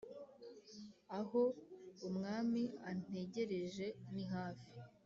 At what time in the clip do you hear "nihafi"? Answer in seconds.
4.13-4.69